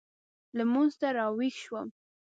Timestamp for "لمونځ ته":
0.57-1.07